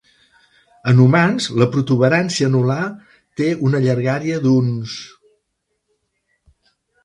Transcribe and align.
En 0.91 1.01
humans, 1.03 1.49
la 1.63 1.67
protuberància 1.75 2.49
anular 2.53 2.79
té 3.43 3.51
una 3.69 3.83
llargària 3.87 4.43
d'uns. 4.47 4.99